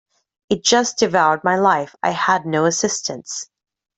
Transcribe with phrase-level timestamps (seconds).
[0.49, 3.47] It just devoured my life I had no assistants.